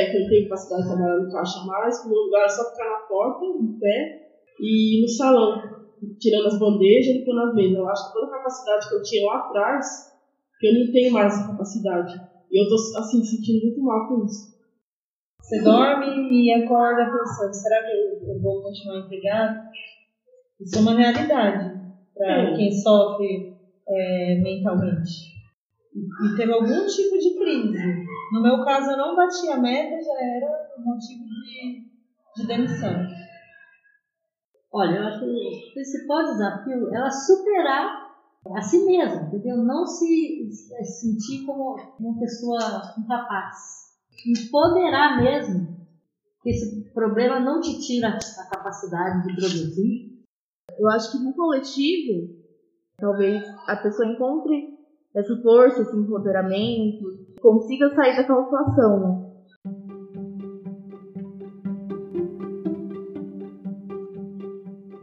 [0.00, 2.48] É, que eu tenho capacidade de trabalhar no caixa mais, que o meu lugar é
[2.48, 4.20] só ficar na porta, em pé,
[4.60, 5.60] e no salão,
[6.18, 7.76] tirando as bandejas e limpando as mesas.
[7.76, 9.86] Eu acho que toda a capacidade que eu tinha lá atrás,
[10.58, 12.14] que eu não tenho mais essa capacidade.
[12.50, 14.50] E eu tô, assim, sentindo muito mal com isso.
[15.40, 19.56] Você dorme e acorda pensando, será que eu vou continuar empregado?
[20.60, 21.80] Isso é uma realidade
[22.14, 23.52] para quem sofre
[23.88, 25.30] é, mentalmente.
[25.94, 27.78] E teve algum tipo de crise.
[28.32, 31.86] No meu caso, eu não bati a meta, já era motivo de,
[32.36, 33.06] de demissão.
[34.72, 38.10] Olha, eu acho que o principal desafio é ela superar
[38.54, 39.56] a si mesma, entendeu?
[39.56, 40.48] Não se
[40.84, 43.56] sentir como uma pessoa incapaz.
[44.26, 45.80] Empoderar mesmo
[46.42, 50.20] que esse problema não te tira a capacidade de produzir.
[50.78, 52.38] Eu acho que no coletivo,
[52.96, 54.78] talvez a pessoa encontre
[55.14, 59.30] essa força, esse empoderamento, consiga sair daquela situação, né?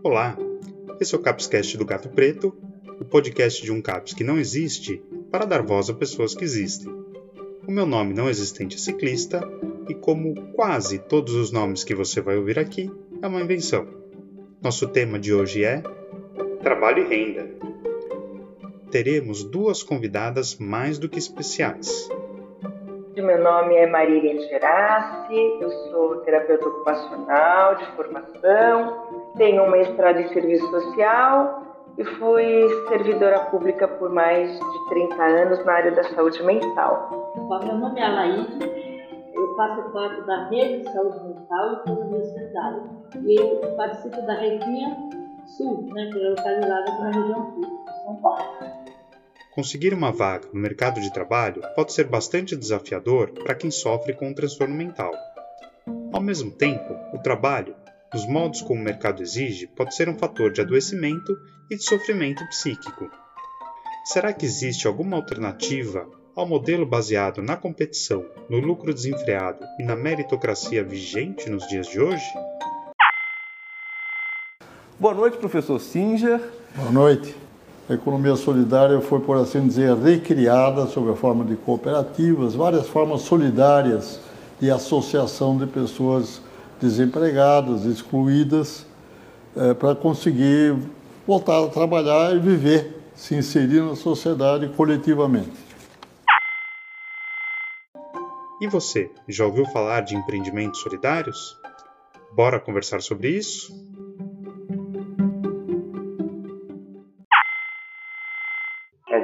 [0.04, 0.38] Olá,
[1.02, 2.56] esse é o Capscast do Gato Preto,
[3.00, 6.94] o podcast de um CAPS que não existe para dar voz a pessoas que existem.
[7.68, 9.42] O meu nome não existente é ciclista
[9.90, 12.90] e, como quase todos os nomes que você vai ouvir aqui,
[13.22, 13.86] é uma invenção.
[14.62, 15.84] Nosso tema de hoje é
[16.64, 17.50] Trabalho e Renda.
[18.90, 22.08] Teremos duas convidadas mais do que especiais.
[23.22, 30.28] Meu nome é Marília Gerassi, eu sou terapeuta ocupacional de formação, tenho um mestrado em
[30.28, 31.64] serviço social
[31.98, 37.34] e fui servidora pública por mais de 30 anos na área da saúde mental.
[37.64, 38.72] Meu nome é Alaide,
[39.34, 42.84] eu faço parte da rede de saúde mental e universitária
[43.16, 44.96] e eu participo da Redinha
[45.48, 48.77] Sul, né, que é localizada na região sul São Paulo.
[49.58, 54.28] Conseguir uma vaga no mercado de trabalho pode ser bastante desafiador para quem sofre com
[54.28, 55.12] um transtorno mental.
[56.14, 57.76] Ao mesmo tempo, o trabalho,
[58.14, 61.36] nos modos como o mercado exige, pode ser um fator de adoecimento
[61.72, 63.10] e de sofrimento psíquico.
[64.06, 69.96] Será que existe alguma alternativa ao modelo baseado na competição, no lucro desenfreado e na
[69.96, 72.26] meritocracia vigente nos dias de hoje?
[75.00, 76.40] Boa noite, professor Singer.
[76.76, 77.47] Boa noite.
[77.90, 83.22] A economia solidária foi, por assim dizer, recriada sob a forma de cooperativas, várias formas
[83.22, 84.20] solidárias
[84.60, 86.42] de associação de pessoas
[86.82, 88.86] desempregadas, excluídas,
[89.56, 90.78] é, para conseguir
[91.26, 95.66] voltar a trabalhar e viver, se inserir na sociedade coletivamente.
[98.60, 101.58] E você, já ouviu falar de empreendimentos solidários?
[102.36, 103.74] Bora conversar sobre isso?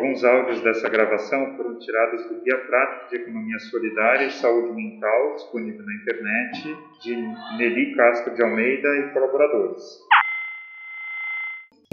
[0.03, 5.35] Alguns áudios dessa gravação foram tirados do Guia Prático de Economia Solidária e Saúde Mental,
[5.35, 7.15] disponível na internet, de
[7.57, 9.81] Nelly Castro de Almeida e colaboradores.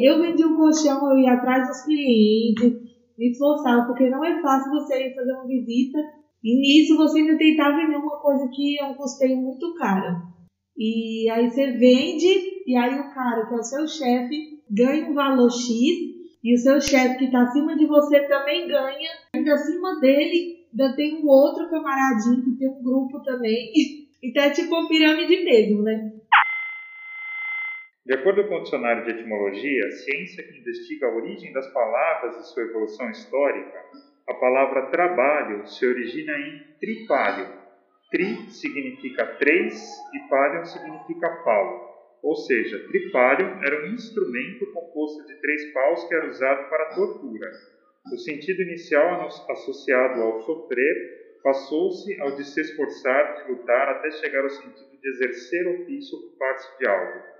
[0.00, 2.80] Eu vendi um colchão, eu ia atrás dos clientes,
[3.16, 5.98] me esforçava, porque não é fácil você ir fazer uma visita
[6.42, 10.16] e nisso você ainda tentar vender uma coisa que é um custeio muito caro.
[10.76, 12.26] E aí você vende,
[12.66, 16.58] e aí o cara, que é o seu chefe, ganha um valor X e o
[16.58, 19.10] seu chefe que está acima de você também ganha.
[19.34, 23.72] Ainda acima dele, ainda tem um outro camaradinho que tem um grupo também.
[24.22, 26.12] Então é tipo uma pirâmide mesmo, né?
[28.04, 32.36] De acordo com o dicionário de etimologia, a ciência que investiga a origem das palavras
[32.36, 33.82] e sua evolução histórica,
[34.28, 37.48] a palavra trabalho se origina em tripalho.
[38.10, 41.89] Tri significa três e palio significa pau.
[42.22, 47.50] Ou seja, tripalho era um instrumento composto de três paus que era usado para tortura.
[48.12, 54.42] O sentido inicial associado ao sofrer passou-se ao de se esforçar, de lutar, até chegar
[54.42, 57.30] ao sentido de exercer ofício, ocupar-se de algo.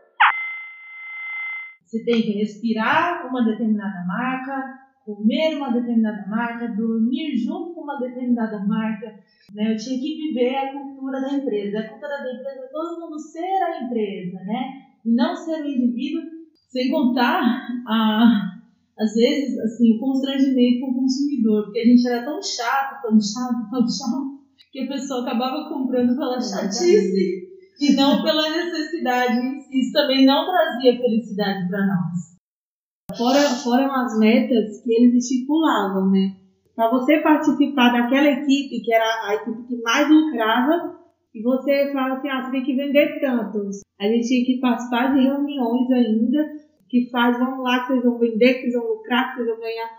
[1.84, 7.98] Você tem que respirar uma determinada marca, comer uma determinada marca, dormir junto com uma
[7.98, 9.06] determinada marca.
[9.52, 9.72] Né?
[9.72, 11.80] Eu tinha que viver a cultura da empresa.
[11.80, 14.79] A cultura da empresa todo mundo ser a empresa, né?
[15.04, 16.22] E não ser o indivíduo,
[16.68, 17.42] sem contar,
[17.86, 18.60] a,
[18.98, 23.20] às vezes, assim, o constrangimento com o consumidor, porque a gente era tão chato, tão
[23.20, 27.48] chato, tão chato, que a pessoa acabava comprando pela chatice
[27.80, 29.40] e não pela necessidade.
[29.72, 33.16] Isso também não trazia felicidade para nós.
[33.16, 36.36] Fora, foram as metas que eles estipulavam, né?
[36.76, 40.99] Para você participar daquela equipe, que era a equipe que mais lucrava,
[41.32, 43.80] e você fala assim, ah, você tem que vender tantos.
[44.00, 46.52] A gente tinha que participar de reuniões ainda,
[46.88, 49.60] que faz, vamos lá, que vocês vão vender, que vocês vão lucrar, que vocês vão
[49.60, 49.90] ganhar.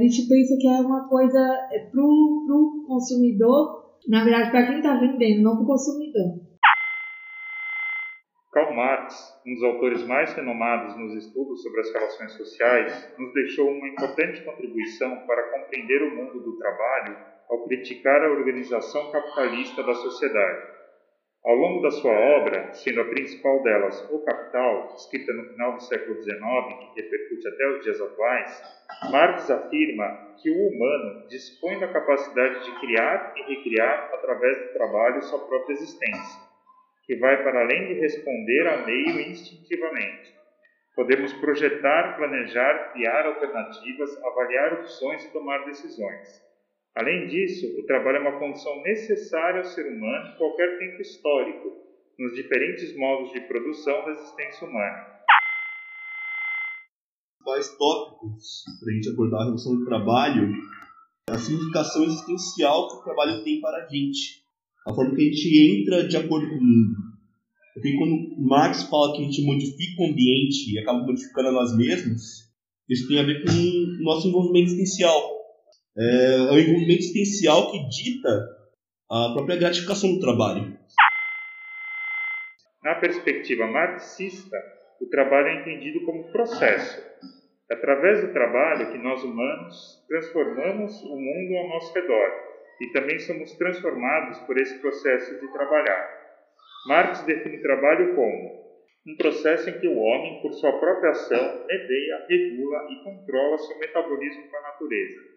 [0.00, 4.76] A gente pensa que é uma coisa é pro, pro consumidor, Na verdade, para quem
[4.76, 6.48] está vendendo, não para o consumidor.
[8.52, 13.68] Karl Marx, um dos autores mais renomados nos estudos sobre as relações sociais, nos deixou
[13.68, 19.94] uma importante contribuição para compreender o mundo do trabalho ao criticar a organização capitalista da
[19.94, 20.78] sociedade.
[21.44, 25.82] Ao longo da sua obra, sendo a principal delas O Capital, escrita no final do
[25.82, 28.62] século XIX, que repercute até os dias atuais,
[29.10, 35.22] Marx afirma que o humano dispõe da capacidade de criar e recriar através do trabalho
[35.22, 36.42] sua própria existência,
[37.06, 40.34] que vai para além de responder ao meio instintivamente.
[40.94, 46.47] Podemos projetar, planejar, criar alternativas, avaliar opções e tomar decisões.
[46.98, 51.68] Além disso, o trabalho é uma condição necessária ao ser humano em qualquer tempo histórico,
[52.18, 55.06] nos diferentes modos de produção da existência humana.
[57.44, 60.52] Quais tópicos para a gente abordar a relação do trabalho,
[61.30, 64.42] a significação existencial que o trabalho tem para a gente,
[64.84, 66.96] a forma que a gente entra de acordo com o mundo.
[67.74, 71.76] Porque quando Marx fala que a gente modifica o ambiente e acaba modificando a nós
[71.76, 72.50] mesmos,
[72.90, 75.37] isso tem a ver com o nosso envolvimento existencial
[75.98, 78.28] é, é o envolvimento existencial que dita
[79.10, 80.78] a própria gratificação do trabalho.
[82.84, 84.56] Na perspectiva marxista,
[85.00, 87.02] o trabalho é entendido como processo.
[87.70, 92.30] É através do trabalho que nós humanos transformamos o mundo ao nosso redor
[92.80, 96.08] e também somos transformados por esse processo de trabalhar.
[96.86, 98.68] Marx define trabalho como
[99.06, 103.78] um processo em que o homem, por sua própria ação, medeia, regula e controla seu
[103.78, 105.27] metabolismo com a natureza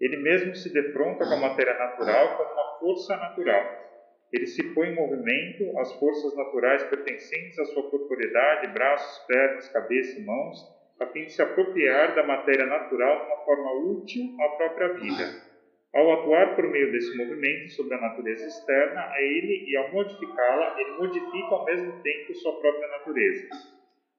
[0.00, 3.90] ele mesmo se defronta com a matéria natural como uma força natural.
[4.32, 10.18] Ele se põe em movimento, as forças naturais pertencentes à sua corporeidade, braços, pernas, cabeça
[10.18, 10.58] e mãos,
[11.00, 15.50] a fim de se apropriar da matéria natural de uma forma útil à própria vida.
[15.92, 20.80] Ao atuar por meio desse movimento sobre a natureza externa a ele e ao modificá-la,
[20.80, 23.48] ele modifica ao mesmo tempo sua própria natureza.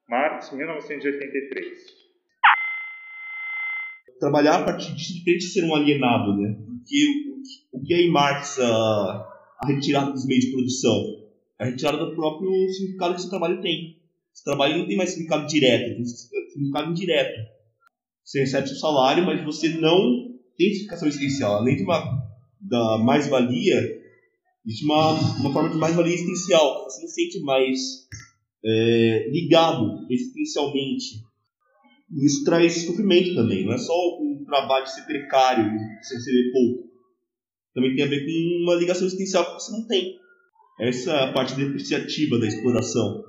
[0.06, 2.01] Marx, 1983
[4.18, 6.54] trabalhar a partir disso diferente de ser um alienado, né?
[6.64, 7.06] Porque
[7.72, 9.28] o, o que é em Marx a,
[9.60, 11.22] a retirada dos meios de produção?
[11.58, 13.96] A retirada do próprio significado que esse trabalho tem.
[14.34, 17.48] Esse trabalho não tem mais significado direto, tem significado indireto.
[18.24, 21.56] Você recebe seu salário, mas você não tem significação existencial.
[21.56, 22.22] Além de uma
[22.60, 24.00] da mais-valia,
[24.64, 26.84] existe uma, uma forma de mais-valia existencial.
[26.84, 28.08] Você se sente mais
[28.64, 31.22] é, ligado existencialmente
[32.12, 33.64] e isso traz sofrimento também.
[33.64, 36.92] Não é só um trabalho ser precário e você receber pouco.
[37.74, 40.18] Também tem a ver com uma ligação existencial que você não tem.
[40.78, 43.22] Essa é a parte depreciativa da exploração.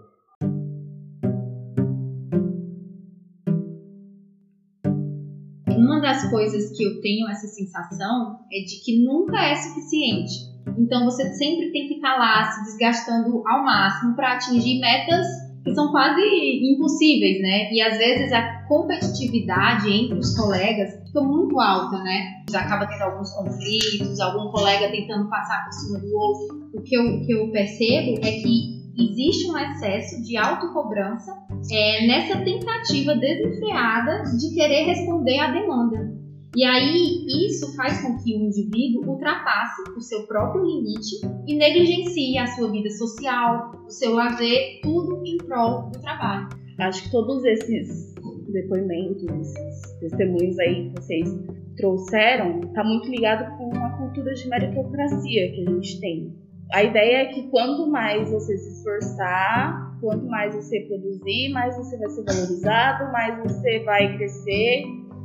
[5.70, 10.34] Uma das coisas que eu tenho essa sensação é de que nunca é suficiente.
[10.78, 15.26] Então você sempre tem que estar lá se desgastando ao máximo para atingir metas
[15.64, 17.72] que são quase impossíveis, né?
[17.72, 18.32] E às vezes
[18.74, 22.44] competitividade entre os colegas fica muito alta, né?
[22.56, 26.70] Acaba tendo alguns conflitos, algum colega tentando passar por cima do outro.
[26.74, 31.32] O que eu, que eu percebo é que existe um excesso de autocobrança
[31.72, 36.12] é, nessa tentativa desenfreada de querer responder à demanda.
[36.56, 42.38] E aí, isso faz com que o indivíduo ultrapasse o seu próprio limite e negligencie
[42.38, 46.50] a sua vida social, o seu lazer, tudo em prol do trabalho.
[46.80, 48.13] Acho que todos esses
[48.54, 49.54] depoimentos,
[50.00, 51.30] testemunhos aí que vocês
[51.76, 56.34] trouxeram, está muito ligado com a cultura de meritocracia que a gente tem.
[56.72, 61.98] A ideia é que quanto mais você se esforçar, quanto mais você produzir, mais você
[61.98, 64.84] vai ser valorizado, mais você vai crescer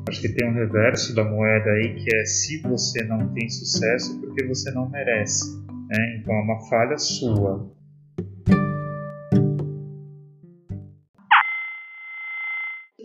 [0.09, 4.19] Acho que tem um reverso da moeda aí que é se você não tem sucesso
[4.21, 5.55] porque você não merece.
[5.69, 6.19] Né?
[6.19, 7.71] Então é uma falha sua.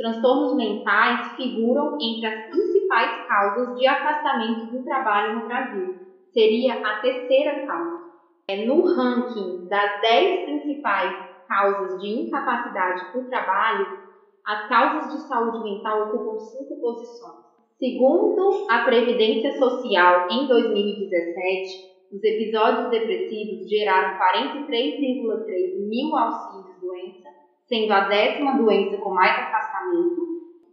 [0.04, 5.96] Transtornos mentais figuram entre as principais causas de afastamento do trabalho no Brasil.
[6.34, 8.04] Seria a terceira causa.
[8.50, 11.16] É no ranking das 10 principais
[11.48, 13.98] causas de incapacidade por trabalho,
[14.46, 17.46] as causas de saúde mental ocupam cinco posições.
[17.80, 27.30] Segundo a Previdência Social, em 2017, os episódios depressivos geraram 43,3 mil auxílios-doença,
[27.70, 29.40] sendo a décima doença com mais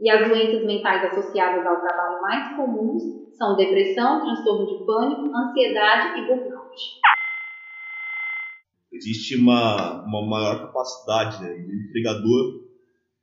[0.01, 6.21] e as doenças mentais associadas ao trabalho mais comuns são depressão, transtorno de pânico, ansiedade
[6.21, 6.77] e burnout.
[8.93, 12.71] Existe uma, uma maior capacidade né, do empregador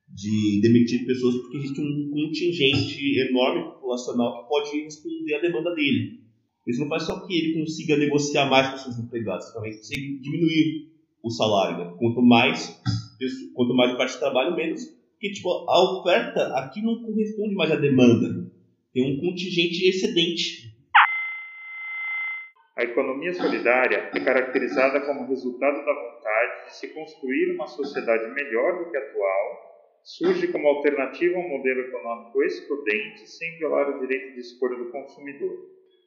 [0.08, 6.22] de demitir pessoas porque existe um contingente enorme populacional que pode responder à demanda dele.
[6.66, 10.92] Isso não faz só que ele consiga negociar mais com seus empregados, também consegue diminuir
[11.24, 11.78] o salário.
[11.78, 11.96] Né?
[11.98, 12.82] Quanto mais
[13.54, 14.97] quanto mais parte de trabalho, menos.
[15.18, 18.52] Porque tipo, a oferta aqui não corresponde mais à demanda.
[18.94, 20.78] Tem um contingente excedente.
[22.78, 28.78] A economia solidária é caracterizada como resultado da vontade de se construir uma sociedade melhor
[28.78, 29.68] do que a atual
[30.04, 34.92] surge como alternativa a um modelo econômico excludente sem violar o direito de escolha do
[34.92, 35.58] consumidor.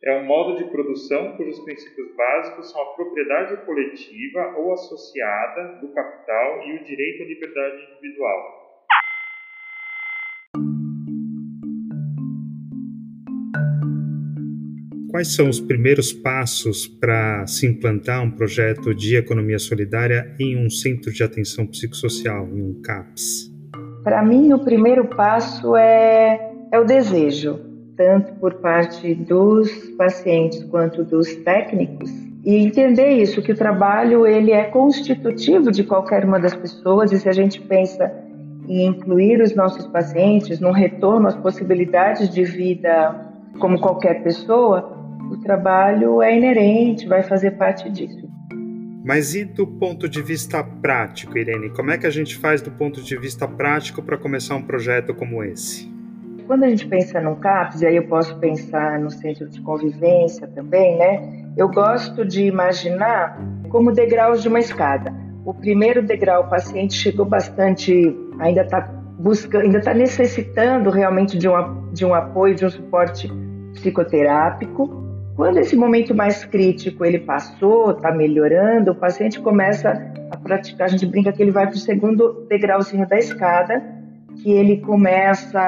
[0.04, 5.92] É um modo de produção cujos princípios básicos são a propriedade coletiva ou associada do
[5.92, 8.59] capital e o direito à liberdade individual.
[15.10, 20.70] Quais são os primeiros passos para se implantar um projeto de economia solidária em um
[20.70, 23.52] centro de atenção psicossocial, em um CAPS?
[24.04, 27.58] Para mim, o primeiro passo é, é o desejo,
[27.96, 32.08] tanto por parte dos pacientes quanto dos técnicos,
[32.44, 37.18] e entender isso, que o trabalho ele é constitutivo de qualquer uma das pessoas, e
[37.18, 38.12] se a gente pensa
[38.68, 43.26] em incluir os nossos pacientes num retorno às possibilidades de vida
[43.58, 44.99] como qualquer pessoa,
[45.30, 48.28] o trabalho é inerente, vai fazer parte disso.
[49.04, 51.70] Mas e do ponto de vista prático, Irene?
[51.70, 55.14] Como é que a gente faz do ponto de vista prático para começar um projeto
[55.14, 55.88] como esse?
[56.46, 60.48] Quando a gente pensa no CAPS, e aí eu posso pensar no centro de convivência
[60.48, 61.44] também, né?
[61.56, 65.14] Eu gosto de imaginar como degraus de uma escada.
[65.44, 71.48] O primeiro degrau, o paciente chegou bastante, ainda está buscando, ainda está necessitando realmente de
[71.48, 73.30] um, de um apoio, de um suporte
[73.74, 74.99] psicoterápico.
[75.40, 80.90] Quando esse momento mais crítico ele passou, está melhorando, o paciente começa a praticar, a
[80.90, 83.82] gente brinca que ele vai para o segundo degrauzinho da escada,
[84.36, 85.58] que ele começa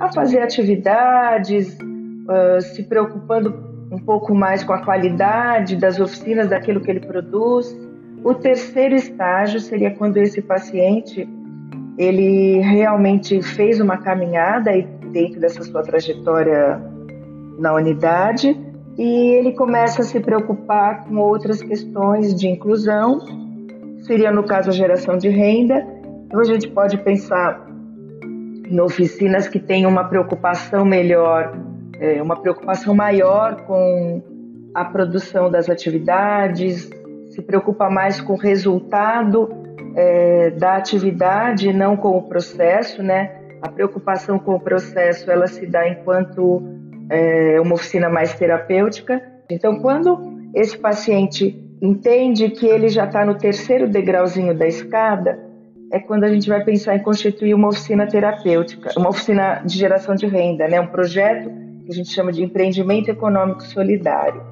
[0.00, 3.54] a fazer atividades, uh, se preocupando
[3.92, 7.78] um pouco mais com a qualidade das oficinas, daquilo que ele produz.
[8.24, 11.28] O terceiro estágio seria quando esse paciente
[11.96, 14.72] ele realmente fez uma caminhada
[15.12, 16.82] dentro dessa sua trajetória
[17.56, 18.66] na unidade
[18.98, 23.20] e ele começa a se preocupar com outras questões de inclusão,
[24.00, 25.86] seria no caso a geração de renda.
[26.26, 27.66] Então a gente pode pensar
[28.68, 31.56] em oficinas que têm uma preocupação melhor,
[32.00, 34.22] é, uma preocupação maior com
[34.74, 36.90] a produção das atividades,
[37.30, 39.48] se preocupa mais com o resultado
[39.94, 43.30] é, da atividade, não com o processo, né?
[43.62, 46.62] A preocupação com o processo ela se dá enquanto
[47.10, 49.22] é, uma oficina mais terapêutica.
[49.50, 50.18] Então, quando
[50.54, 55.38] esse paciente entende que ele já está no terceiro degrauzinho da escada,
[55.92, 60.14] é quando a gente vai pensar em constituir uma oficina terapêutica, uma oficina de geração
[60.14, 60.80] de renda, né?
[60.80, 61.48] um projeto
[61.84, 64.42] que a gente chama de empreendimento econômico solidário.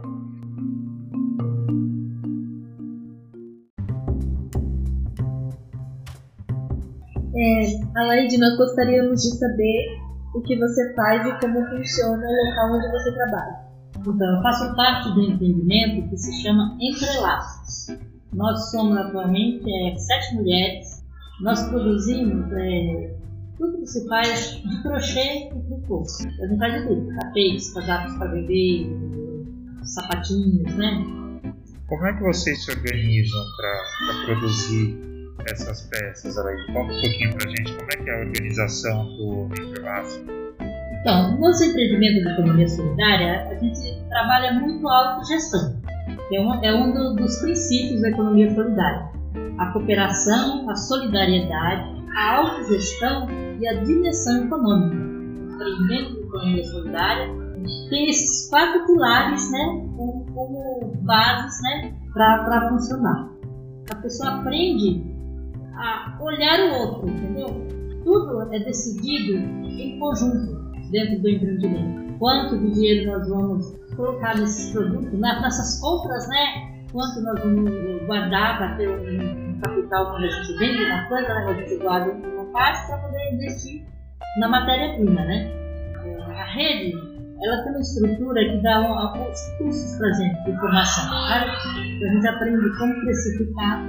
[7.37, 10.04] É, Alaide, nós gostaríamos de saber
[10.35, 13.65] o que você faz e como funciona o local onde você trabalha.
[14.01, 17.97] Então, eu faço parte do empreendimento que se chama Entrelaços.
[18.33, 21.05] Nós somos atualmente é, sete mulheres.
[21.41, 23.17] Nós produzimos é,
[23.57, 26.03] tudo que se faz de crochê e tricô.
[26.43, 28.87] A gente faz de tudo: tapetes, casacos para bebê,
[29.85, 31.05] sapatinhos, né?
[31.87, 35.14] Como é que vocês se organizam para produzir
[35.47, 36.67] essas peças aí?
[36.67, 40.25] Conta um pouquinho pra gente como é que é a organização do Interlaço.
[41.01, 45.79] Então, nos empreendimentos de economia solidária, a gente trabalha muito a autogestão.
[46.33, 49.11] É um, é um do, dos princípios da economia solidária.
[49.59, 53.29] A cooperação, a solidariedade, a autogestão
[53.61, 54.97] e a dimensão econômica.
[54.97, 57.45] O empreendimento de economia solidária
[57.91, 59.59] tem esses quatro pilares né,
[59.97, 63.31] como, como bases né, para funcionar.
[63.91, 65.14] A pessoa aprende
[65.77, 67.47] a olhar o outro, entendeu?
[68.05, 70.55] Tudo é decidido em conjunto
[70.91, 72.19] dentro do empreendimento.
[72.19, 76.85] Quanto de dinheiro nós vamos colocar nesses produtos, nessas compras, né?
[76.93, 81.47] Quanto nós vamos guardar para ter um, capital quando a gente vende uma coisa, né?
[81.47, 83.83] a gente guarda uma parte para poder investir
[84.39, 85.51] na matéria-prima, né?
[86.05, 86.93] É, a rede,
[87.43, 91.51] ela tem uma estrutura que dá alguns cursos para gente de informação, claro?
[91.51, 93.83] A gente aprende como precificar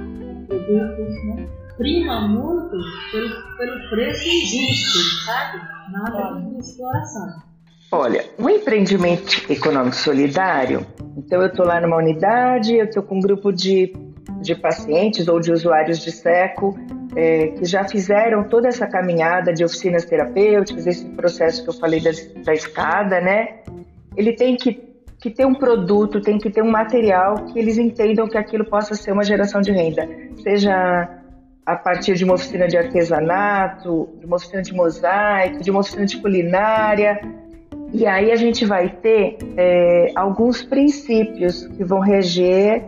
[0.48, 1.65] produtos, né?
[1.76, 2.76] Prima muito
[3.12, 5.62] pelo, pelo preço injusto, sabe?
[5.92, 7.46] Nada de exploração.
[7.92, 10.84] Olha, um empreendimento econômico solidário,
[11.16, 13.92] então eu estou lá numa unidade, eu estou com um grupo de,
[14.40, 16.76] de pacientes ou de usuários de SECO
[17.16, 22.00] é, que já fizeram toda essa caminhada de oficinas terapêuticas, esse processo que eu falei
[22.00, 22.10] da,
[22.44, 23.60] da escada, né?
[24.14, 24.82] Ele tem que,
[25.18, 28.94] que ter um produto, tem que ter um material que eles entendam que aquilo possa
[28.94, 30.06] ser uma geração de renda,
[30.42, 31.15] seja
[31.66, 36.06] a partir de uma oficina de artesanato, de uma oficina de mosaico, de uma oficina
[36.06, 37.20] de culinária.
[37.92, 42.84] E aí a gente vai ter é, alguns princípios que vão reger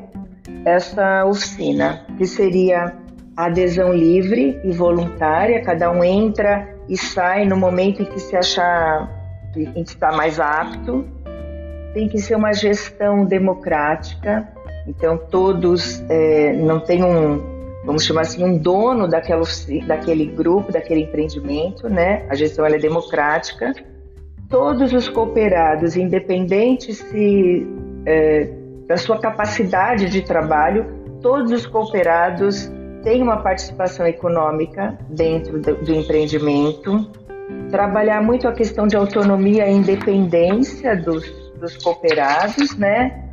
[0.65, 2.95] essa oficina, que seria
[3.37, 8.37] a adesão livre e voluntária, cada um entra e sai no momento em que se
[8.37, 9.09] achar
[9.53, 11.05] que está mais apto.
[11.95, 14.47] Tem que ser uma gestão democrática,
[14.87, 19.43] então todos é, não tem um vamos chamar assim, um dono daquela,
[19.87, 22.27] daquele grupo, daquele empreendimento, né?
[22.29, 23.73] A gestão é democrática.
[24.49, 27.67] Todos os cooperados, independente se
[28.07, 28.51] é,
[28.87, 30.87] da sua capacidade de trabalho,
[31.21, 32.71] todos os cooperados
[33.03, 37.11] têm uma participação econômica dentro do, do empreendimento.
[37.71, 41.25] Trabalhar muito a questão de autonomia e independência dos,
[41.61, 43.25] dos cooperados, né?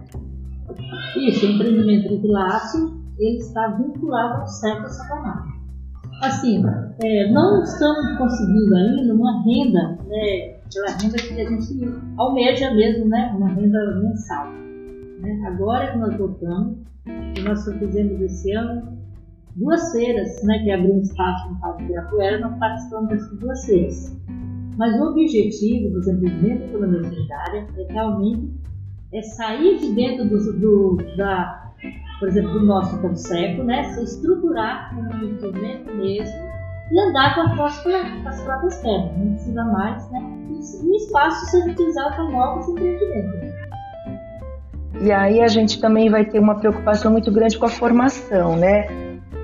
[1.16, 5.56] Isso, empreendimento de classe ele está vinculado ao século satanás.
[6.22, 6.64] Assim,
[7.04, 13.06] é, não estamos conseguindo ainda uma renda, né, aquela renda que a gente almeja mesmo,
[13.08, 14.48] né, uma renda mensal.
[15.20, 15.44] Né?
[15.48, 16.78] Agora que nós voltamos,
[17.34, 18.96] que nós fizemos esse ano
[19.56, 24.18] duas feiras, né, que abriu um espaço no Parque Ibirapuera, nós participamos dessas duas feiras.
[24.78, 28.66] Mas o objetivo do desenvolvimento da economia solidária é realmente
[29.14, 31.65] é sair de dentro do, do da
[32.20, 36.46] por exemplo, do nosso conceito, né, se estruturar como um instrumento mesmo
[36.92, 40.20] e andar com as, próprias, com as próprias pernas, não precisa mais, né,
[40.84, 43.56] o espaço ser utilizado para novos empreendimentos.
[45.02, 48.88] E aí a gente também vai ter uma preocupação muito grande com a formação, né?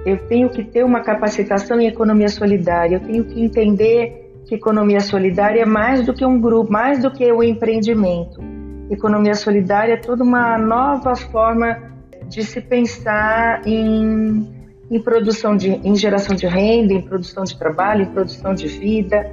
[0.06, 5.02] Eu tenho que ter uma capacitação em economia solidária, eu tenho que entender que economia
[5.02, 8.42] solidária é mais do que um grupo, mais do que o empreendimento.
[8.90, 11.91] Economia solidária é toda uma nova forma
[12.32, 14.50] de se pensar em,
[14.90, 19.30] em produção de, em geração de renda, em produção de trabalho, em produção de vida,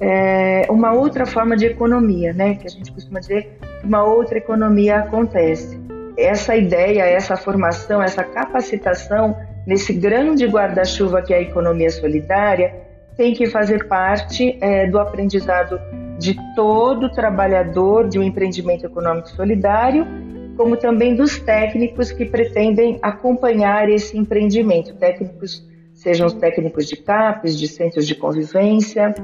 [0.00, 2.56] é, uma outra forma de economia, né?
[2.56, 5.80] Que a gente costuma dizer que uma outra economia acontece.
[6.18, 12.74] Essa ideia, essa formação, essa capacitação nesse grande guarda-chuva que é a economia solidária
[13.16, 15.80] tem que fazer parte é, do aprendizado
[16.18, 23.88] de todo trabalhador de um empreendimento econômico solidário como também dos técnicos que pretendem acompanhar
[23.88, 24.94] esse empreendimento.
[24.96, 29.14] Técnicos, sejam os técnicos de CAPES, de centros de convivência.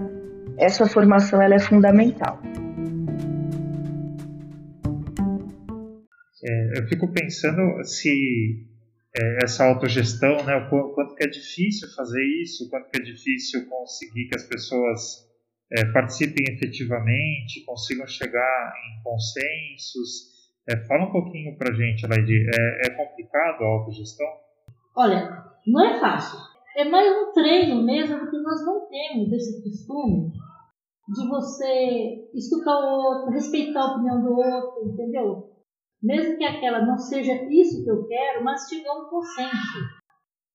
[0.57, 2.41] Essa formação ela é fundamental.
[6.45, 8.67] É, eu fico pensando se
[9.17, 13.67] é, essa autogestão, né, o quanto que é difícil fazer isso, quanto que é difícil
[13.69, 15.27] conseguir que as pessoas
[15.73, 20.38] é, participem efetivamente, consigam chegar em consensos,
[20.69, 22.47] é, fala um pouquinho para gente, Laide.
[22.47, 24.27] É, é complicado a autogestão?
[24.95, 26.39] Olha, não é fácil.
[26.77, 30.31] É mais um treino mesmo, porque nós não temos esse costume
[31.09, 35.51] de você escutar o outro, respeitar a opinião do outro, entendeu?
[36.03, 39.79] Mesmo que aquela não seja isso que eu quero, mas chegar a um consenso.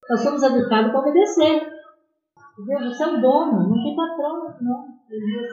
[0.09, 1.73] Nós somos educados para obedecer.
[2.59, 2.87] Entendeu?
[2.87, 4.93] Você é o dono, não tem patrão, não.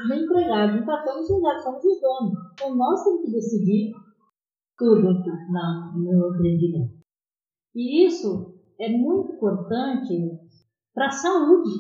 [0.09, 2.33] Nem empregado, nem patrão, nem empregado, somos os donos.
[2.53, 3.93] Então nós temos que decidir
[4.81, 6.95] tudo aqui na, no empreendimento.
[7.75, 10.41] E isso é muito importante
[10.95, 11.71] para a saúde.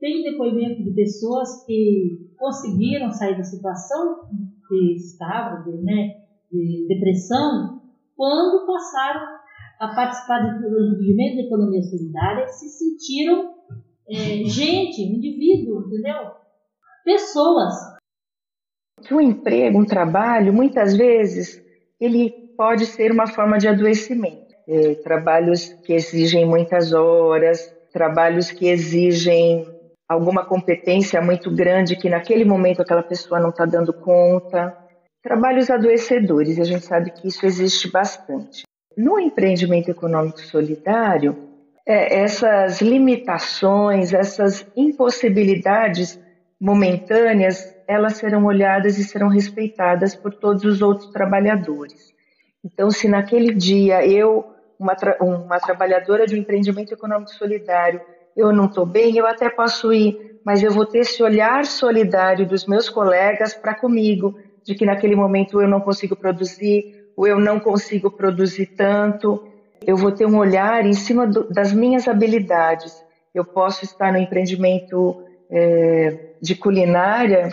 [0.00, 4.28] Tem depoimento de pessoas que conseguiram sair da situação
[4.68, 6.16] que estava, de, né,
[6.50, 7.80] de depressão,
[8.16, 9.20] quando passaram
[9.78, 13.54] a participar do desenvolvimento da economia solidária, se sentiram
[14.08, 16.32] é, gente, indivíduo, entendeu?
[17.04, 17.74] Pessoas.
[19.10, 21.61] Um emprego, um trabalho, muitas vezes
[22.04, 24.52] ele pode ser uma forma de adoecimento.
[24.68, 29.66] É, trabalhos que exigem muitas horas, trabalhos que exigem
[30.08, 34.76] alguma competência muito grande que naquele momento aquela pessoa não está dando conta.
[35.22, 38.62] Trabalhos adoecedores, a gente sabe que isso existe bastante.
[38.96, 41.48] No empreendimento econômico solidário,
[41.86, 46.20] é, essas limitações, essas impossibilidades
[46.60, 52.12] momentâneas, elas serão olhadas e serão respeitadas por todos os outros trabalhadores.
[52.64, 54.44] Então, se naquele dia eu,
[54.78, 58.00] uma, tra uma trabalhadora de um empreendimento econômico solidário,
[58.36, 62.46] eu não estou bem, eu até posso ir, mas eu vou ter esse olhar solidário
[62.46, 67.38] dos meus colegas para comigo, de que naquele momento eu não consigo produzir, ou eu
[67.38, 69.44] não consigo produzir tanto.
[69.84, 73.04] Eu vou ter um olhar em cima do, das minhas habilidades.
[73.34, 77.50] Eu posso estar no empreendimento é, de culinária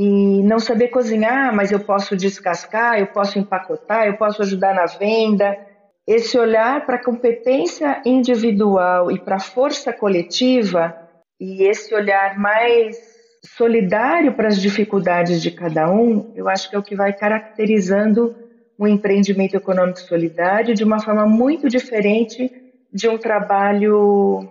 [0.00, 4.86] e não saber cozinhar, mas eu posso descascar, eu posso empacotar, eu posso ajudar na
[4.86, 5.58] venda.
[6.06, 10.96] Esse olhar para a competência individual e para a força coletiva
[11.40, 12.96] e esse olhar mais
[13.44, 18.36] solidário para as dificuldades de cada um, eu acho que é o que vai caracterizando
[18.78, 22.52] um empreendimento econômico solidário de uma forma muito diferente
[22.92, 24.48] de um trabalho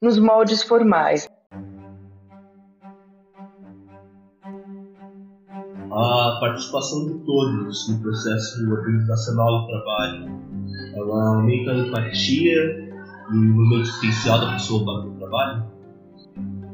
[0.00, 1.28] nos moldes formais.
[5.92, 10.40] A participação de todos no processo organizacional do trabalho,
[10.94, 12.90] ela aumenta a empatia
[13.32, 15.64] e o momento existencial da pessoa para o trabalho?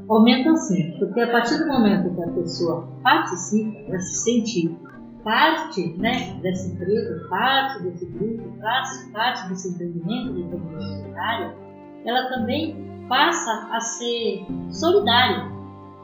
[0.09, 4.77] Aumenta sim, porque a partir do momento que a pessoa participa, ela se sente
[5.25, 11.57] parte né, dessa empresa, parte desse grupo, parte, parte desse empreendimento de economia solidária,
[12.05, 12.77] ela também
[13.09, 15.51] passa a ser solidária,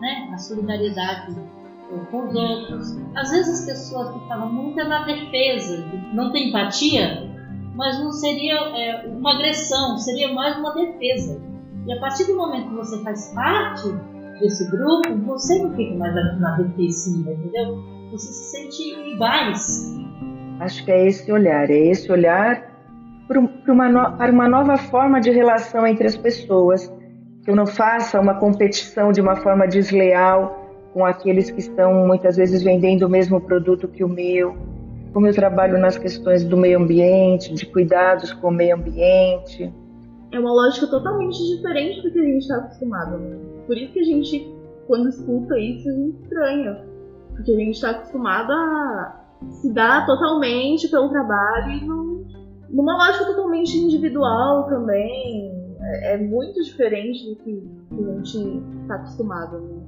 [0.00, 0.30] né?
[0.32, 1.36] a solidariedade
[2.10, 2.98] com os outros.
[3.16, 7.30] Às vezes as pessoas ficavam muito na defesa, não tem empatia,
[7.74, 11.40] mas não seria é, uma agressão, seria mais uma defesa.
[11.86, 13.88] E a partir do momento que você faz parte
[14.40, 18.02] desse grupo, você não fica mais na defensiva, entendeu?
[18.12, 19.90] você se sente iguais.
[20.60, 22.70] Acho que é esse olhar, é esse olhar
[23.26, 23.40] para
[23.72, 26.86] uma, no, para uma nova forma de relação entre as pessoas,
[27.42, 30.61] que eu não faça uma competição de uma forma desleal
[30.92, 34.56] com aqueles que estão muitas vezes vendendo o mesmo produto que o meu,
[35.12, 39.72] como eu trabalho nas questões do meio ambiente, de cuidados com o meio ambiente.
[40.30, 43.20] É uma lógica totalmente diferente do que a gente está acostumado.
[43.66, 44.54] Por isso que a gente,
[44.86, 45.88] quando escuta isso,
[46.22, 46.84] estranha.
[47.34, 51.84] Porque a gente está acostumado a se dar totalmente pelo trabalho e
[52.70, 55.52] numa lógica totalmente individual também.
[55.80, 59.58] É, é muito diferente do que, que a gente está acostumado.
[59.58, 59.81] Né?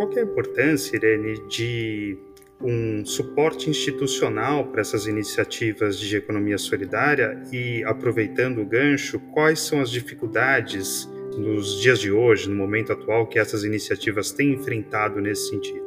[0.00, 2.16] Qual é a importância, Irene, de
[2.58, 9.78] um suporte institucional para essas iniciativas de economia solidária e, aproveitando o gancho, quais são
[9.78, 15.50] as dificuldades nos dias de hoje, no momento atual, que essas iniciativas têm enfrentado nesse
[15.50, 15.84] sentido?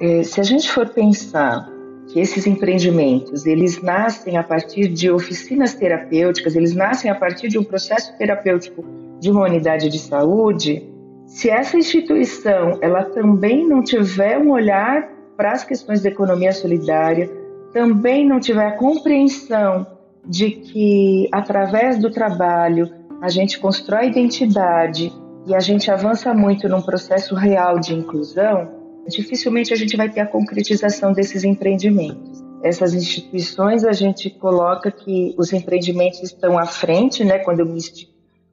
[0.00, 1.70] É, se a gente for pensar
[2.08, 7.58] que esses empreendimentos eles nascem a partir de oficinas terapêuticas, eles nascem a partir de
[7.58, 8.82] um processo terapêutico
[9.20, 10.95] de uma unidade de saúde,
[11.26, 17.30] se essa instituição ela também não tiver um olhar para as questões da economia solidária,
[17.72, 19.86] também não tiver a compreensão
[20.24, 25.12] de que através do trabalho a gente constrói identidade
[25.46, 28.68] e a gente avança muito num processo real de inclusão,
[29.08, 32.44] dificilmente a gente vai ter a concretização desses empreendimentos.
[32.62, 37.38] Essas instituições a gente coloca que os empreendimentos estão à frente, né?
[37.38, 37.78] Quando eu me,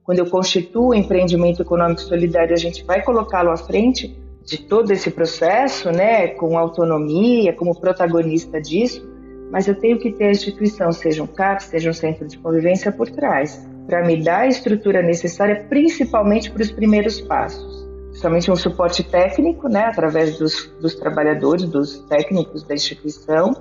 [0.04, 4.90] quando eu constituo o empreendimento econômico solidário, a gente vai colocá-lo à frente, de todo
[4.90, 9.02] esse processo, né, com autonomia, como protagonista disso,
[9.50, 12.92] mas eu tenho que ter a instituição, seja um CAP, seja um centro de convivência
[12.92, 17.88] por trás, para me dar a estrutura necessária, principalmente para os primeiros passos.
[18.12, 23.54] Somente um suporte técnico, né, através dos, dos trabalhadores, dos técnicos da instituição,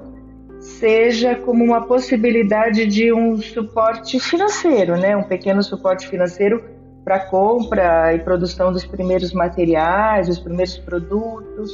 [0.84, 6.62] seja como uma possibilidade de um suporte financeiro, né, um pequeno suporte financeiro
[7.06, 11.72] para compra e produção dos primeiros materiais, dos primeiros produtos,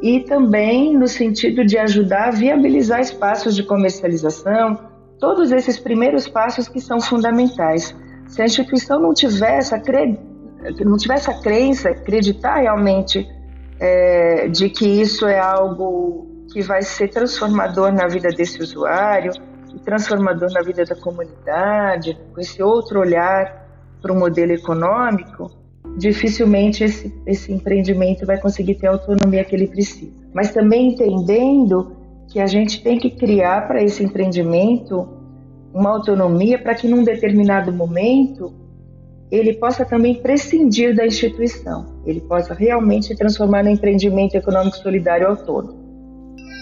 [0.00, 4.80] e também no sentido de ajudar a viabilizar espaços de comercialização,
[5.20, 7.94] todos esses primeiros passos que são fundamentais.
[8.26, 10.18] Se a instituição não tiver essa, cre...
[10.80, 13.28] não tiver essa crença, acreditar realmente
[13.78, 19.30] é, de que isso é algo que vai ser transformador na vida desse usuário,
[19.74, 23.68] e transformador na vida da comunidade, com esse outro olhar
[24.00, 25.50] para o modelo econômico,
[25.98, 30.10] dificilmente esse, esse empreendimento vai conseguir ter a autonomia que ele precisa.
[30.32, 31.94] Mas também entendendo
[32.32, 35.06] que a gente tem que criar para esse empreendimento
[35.74, 38.50] uma autonomia para que num determinado momento
[39.30, 45.84] ele possa também prescindir da instituição, ele possa realmente transformar no empreendimento econômico solidário autônomo.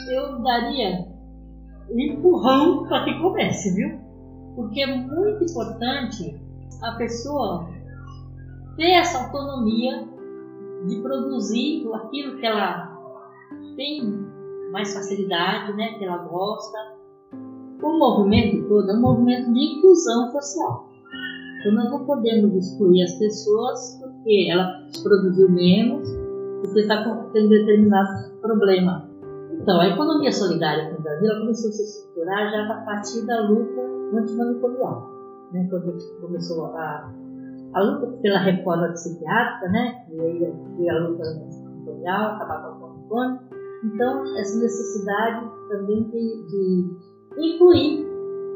[0.08, 1.06] Eu daria
[1.90, 3.98] um empurrão para que comece, viu?
[4.56, 6.40] Porque é muito importante
[6.82, 7.68] a pessoa
[8.76, 10.06] ter essa autonomia
[10.86, 12.94] de produzir aquilo que ela
[13.76, 14.02] tem
[14.72, 16.78] mais facilidade, né, que ela gosta.
[17.82, 20.88] O movimento todo é um movimento de inclusão social.
[21.60, 26.08] Então nós não podemos excluir as pessoas porque ela produziu menos,
[26.62, 29.08] porque está tendo determinado problema.
[29.64, 33.80] Então, a economia solidária no Brasil começou a se estruturar já a partir da luta
[34.12, 35.10] antimanicomial
[35.52, 37.10] né, quando começou a,
[37.72, 43.40] a luta pela reforma psiquiátrica, né, e aí a luta editorial, acabar com a fome.
[43.84, 48.06] Então, essa necessidade também de, de incluir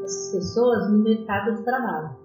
[0.03, 2.17] essas pessoas no mercado de trabalho.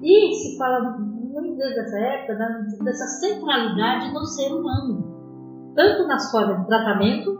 [0.00, 2.38] E se fala muito dessa época
[2.84, 7.37] dessa centralidade do ser humano, tanto nas formas de tratamento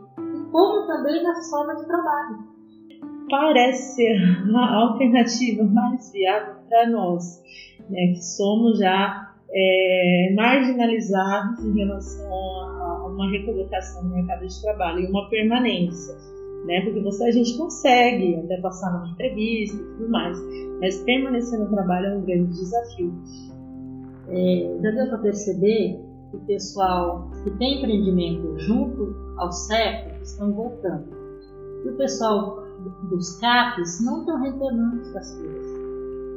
[0.51, 2.39] como também nas formas de trabalho.
[3.31, 4.17] Parece ser
[4.55, 7.43] a alternativa mais viável para nós,
[7.91, 15.01] né, que somos já é, marginalizados em relação a, uma recolocação no mercado de trabalho
[15.01, 16.15] e uma permanência.
[16.67, 16.83] Né?
[16.83, 20.39] Porque você a gente consegue até passar numa entrevista e tudo mais,
[20.81, 23.13] mas permanecer no trabalho é um grande desafio.
[24.29, 30.53] É, já deu para perceber que o pessoal que tem empreendimento junto ao CEP estão
[30.53, 31.07] voltando.
[31.85, 32.65] E o pessoal
[33.11, 35.79] dos CAPs não estão retornando para as coisas.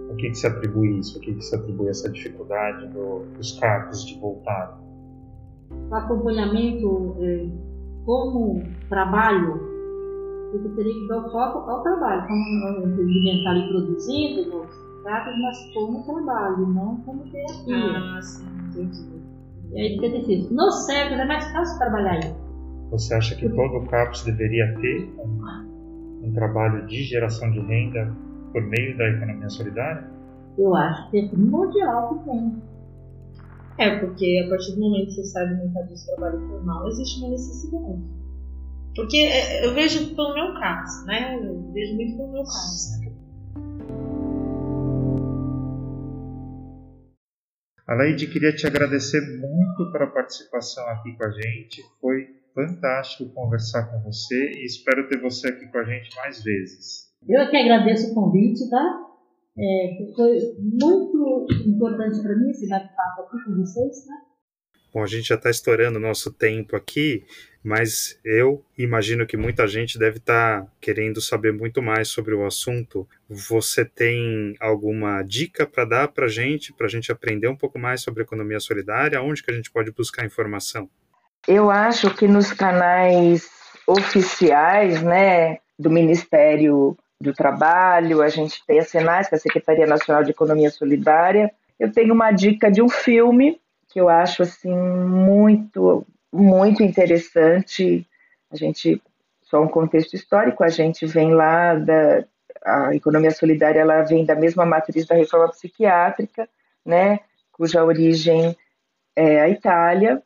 [0.09, 1.17] O que, que se atribui isso?
[1.17, 4.79] O que, que se atribui essa dificuldade do, dos CAPs de voltar?
[5.89, 7.49] O acompanhamento é,
[8.05, 9.59] como trabalho,
[10.51, 15.03] você teria que dar o foco ao trabalho, como o empreendimento está ali produzindo nos
[15.03, 17.97] CAPs, mas como trabalho, não como terapia.
[17.97, 19.21] Ah, sim, entendi.
[19.73, 20.53] E aí fica difícil.
[20.55, 22.50] No CEP é mais fácil trabalhar aí.
[22.91, 28.13] Você acha que todo o CAPS deveria ter um, um trabalho de geração de renda
[28.51, 30.11] por meio da economia solidária?
[30.57, 32.61] Eu acho que é primordial que tem.
[33.77, 37.21] É, porque a partir do momento que você sai do mercado de trabalho formal, existe
[37.21, 38.03] uma necessidade.
[38.93, 41.39] Porque é, eu vejo pelo meu caso, né?
[41.41, 43.01] Eu vejo muito pelo meu caso.
[47.87, 51.81] Aleide, queria te agradecer muito pela participação aqui com a gente.
[52.01, 57.11] Foi fantástico conversar com você e espero ter você aqui com a gente mais vezes.
[57.27, 59.07] Eu que agradeço o convite, tá?
[59.57, 64.31] É, foi muito importante para mim esse bate-papo aqui com vocês, tá?
[64.93, 67.23] Bom, a gente já está estourando o nosso tempo aqui,
[67.63, 72.45] mas eu imagino que muita gente deve estar tá querendo saber muito mais sobre o
[72.45, 73.07] assunto.
[73.29, 77.79] Você tem alguma dica para dar para a gente, para a gente aprender um pouco
[77.79, 79.21] mais sobre economia solidária?
[79.21, 80.89] Onde que a gente pode buscar informação?
[81.47, 83.49] Eu acho que nos canais
[83.87, 89.87] oficiais, né, do Ministério do Trabalho, a gente tem a Senais, que é a Secretaria
[89.87, 91.51] Nacional de Economia Solidária.
[91.79, 98.07] Eu tenho uma dica de um filme que eu acho assim muito muito interessante.
[98.51, 99.01] A gente
[99.41, 102.23] só um contexto histórico, a gente vem lá da
[102.63, 106.47] a economia solidária, ela vem da mesma matriz da reforma psiquiátrica,
[106.85, 107.19] né,
[107.51, 108.55] cuja origem
[109.15, 110.21] é a Itália,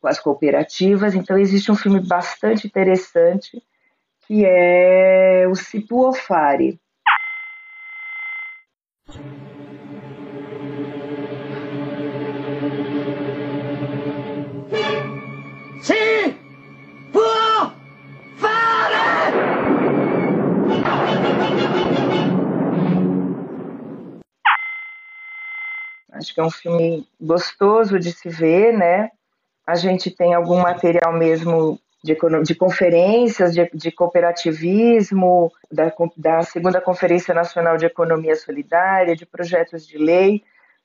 [0.00, 1.14] com as cooperativas.
[1.14, 3.62] Então existe um filme bastante interessante
[4.26, 6.80] que é o Cipuofari.
[15.82, 16.40] Sim!
[26.12, 29.10] Acho que é um filme gostoso de se ver, né?
[29.70, 36.80] A gente tem algum material mesmo de, de conferências de, de cooperativismo, da, da Segunda
[36.80, 40.42] Conferência Nacional de Economia Solidária, de projetos de lei.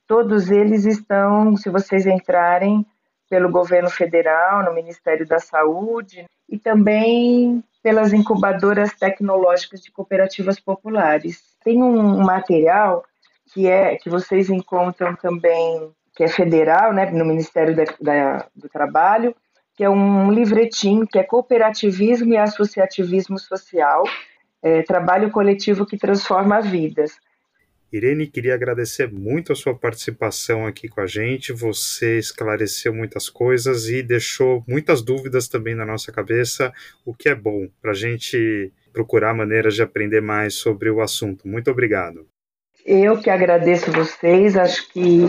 [0.08, 2.86] Todos eles estão, se vocês entrarem
[3.28, 11.42] pelo governo federal, no Ministério da Saúde, e também pelas incubadoras tecnológicas de cooperativas populares.
[11.64, 13.04] Tem um material
[13.52, 18.70] que é que vocês encontram também, que é federal, né, no Ministério da, da, do
[18.70, 19.36] Trabalho,
[19.76, 24.04] que é um livretinho que é cooperativismo e associativismo social,
[24.64, 27.20] é, trabalho coletivo que transforma vidas.
[27.92, 31.54] Irene, queria agradecer muito a sua participação aqui com a gente.
[31.54, 36.74] Você esclareceu muitas coisas e deixou muitas dúvidas também na nossa cabeça,
[37.06, 41.48] o que é bom para a gente procurar maneiras de aprender mais sobre o assunto.
[41.48, 42.26] Muito obrigado.
[42.86, 44.56] Eu que agradeço vocês.
[44.56, 45.28] Acho que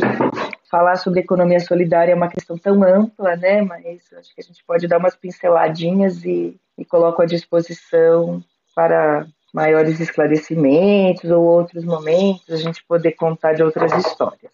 [0.70, 3.62] falar sobre economia solidária é uma questão tão ampla, né?
[3.62, 8.42] Mas acho que a gente pode dar umas pinceladinhas e, e coloco à disposição
[8.74, 14.52] para maiores esclarecimentos ou outros momentos, a gente poder contar de outras histórias.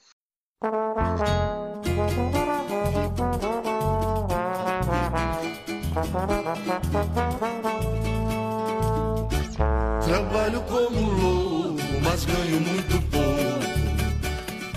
[10.04, 13.01] Trabalho como louco, mas ganho muito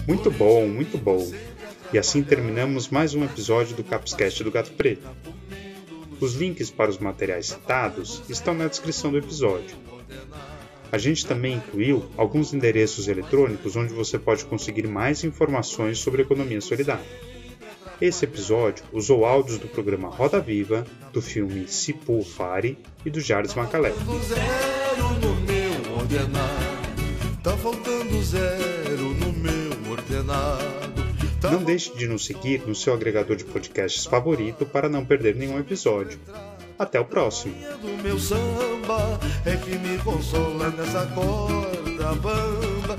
[0.08, 1.32] muito bom, muito bom.
[1.94, 5.08] E assim terminamos mais um episódio do Capscast do Gato Preto.
[6.20, 9.78] Os links para os materiais citados estão na descrição do episódio.
[10.91, 16.62] A gente também incluiu alguns endereços eletrônicos onde você pode conseguir mais informações sobre economia
[16.62, 17.06] solidária.
[18.00, 23.56] Esse episódio usou áudios do programa Roda Viva, do filme Sipu Fari e do Jardim
[23.56, 23.94] Macalé.
[27.41, 28.85] Tá faltando zero
[30.26, 31.06] no ordenado.
[31.52, 35.60] Não deixe de nos seguir no seu agregador de podcasts favorito para não perder nenhum
[35.60, 36.20] episódio.
[36.78, 37.54] Até o próximo.
[37.82, 42.98] do meu samba é que me consola nessa corda bamba.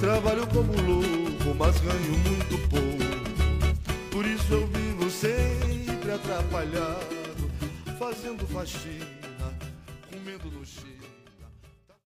[0.00, 3.96] Trabalho como louco, mas ganho muito pouco.
[4.10, 7.50] Por isso eu vivo sempre atrapalhado,
[7.98, 9.16] fazendo faxina.